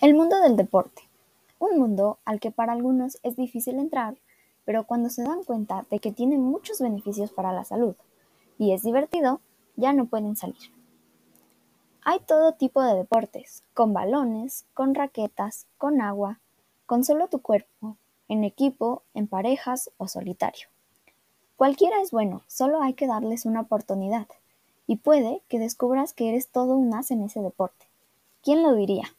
El 0.00 0.14
mundo 0.14 0.40
del 0.40 0.56
deporte, 0.56 1.02
un 1.58 1.78
mundo 1.78 2.20
al 2.24 2.40
que 2.40 2.50
para 2.50 2.72
algunos 2.72 3.18
es 3.22 3.36
difícil 3.36 3.78
entrar, 3.78 4.16
pero 4.64 4.84
cuando 4.84 5.10
se 5.10 5.22
dan 5.22 5.44
cuenta 5.44 5.84
de 5.90 5.98
que 5.98 6.10
tiene 6.10 6.38
muchos 6.38 6.80
beneficios 6.80 7.30
para 7.32 7.52
la 7.52 7.64
salud 7.64 7.94
y 8.56 8.72
es 8.72 8.82
divertido, 8.82 9.42
ya 9.76 9.92
no 9.92 10.06
pueden 10.06 10.36
salir. 10.36 10.72
Hay 12.02 12.18
todo 12.20 12.54
tipo 12.54 12.82
de 12.82 12.94
deportes, 12.94 13.62
con 13.74 13.92
balones, 13.92 14.64
con 14.72 14.94
raquetas, 14.94 15.66
con 15.76 16.00
agua, 16.00 16.40
con 16.86 17.04
solo 17.04 17.28
tu 17.28 17.42
cuerpo, 17.42 17.98
en 18.28 18.44
equipo, 18.44 19.02
en 19.12 19.26
parejas 19.26 19.90
o 19.98 20.08
solitario. 20.08 20.68
Cualquiera 21.56 22.00
es 22.00 22.10
bueno, 22.10 22.40
solo 22.46 22.80
hay 22.80 22.94
que 22.94 23.06
darles 23.06 23.44
una 23.44 23.60
oportunidad. 23.60 24.28
Y 24.86 24.96
puede 24.96 25.42
que 25.48 25.58
descubras 25.58 26.14
que 26.14 26.30
eres 26.30 26.48
todo 26.48 26.74
un 26.74 26.94
as 26.94 27.10
en 27.10 27.22
ese 27.22 27.42
deporte. 27.42 27.84
¿Quién 28.42 28.62
lo 28.62 28.74
diría? 28.74 29.12